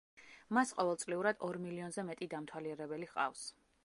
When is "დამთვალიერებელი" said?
2.33-3.11